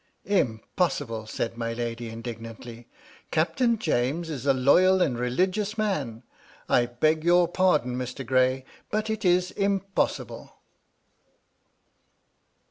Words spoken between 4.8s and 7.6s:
and religious man. I beg your